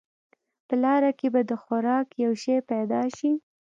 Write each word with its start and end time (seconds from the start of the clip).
په 0.67 0.73
لاره 0.83 1.11
کې 1.19 1.27
به 1.33 1.41
د 1.49 1.51
خوراک 1.63 2.07
یو 2.23 2.31
شی 2.43 2.57
پیدا 2.71 3.01
شي. 3.17 3.31